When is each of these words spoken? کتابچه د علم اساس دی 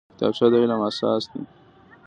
کتابچه 0.15 0.47
د 0.51 0.53
علم 0.61 0.81
اساس 0.89 1.23
دی 1.31 1.41